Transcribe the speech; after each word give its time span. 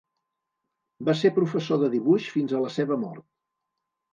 Va 1.09 1.15
ser 1.19 1.31
professor 1.35 1.81
de 1.83 1.91
dibuix 1.97 2.31
fins 2.39 2.57
a 2.57 2.63
la 2.65 2.73
seva 2.79 2.99
mort. 3.07 3.29